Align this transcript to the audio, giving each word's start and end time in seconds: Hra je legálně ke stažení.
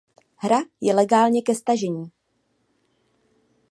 Hra 0.35 0.59
je 0.81 0.93
legálně 0.95 1.41
ke 1.41 1.55
stažení. 1.55 2.11